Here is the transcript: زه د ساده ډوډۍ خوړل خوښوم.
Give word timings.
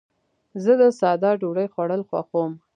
زه 0.63 0.71
د 0.81 0.83
ساده 0.99 1.31
ډوډۍ 1.41 1.67
خوړل 1.73 2.01
خوښوم. 2.09 2.51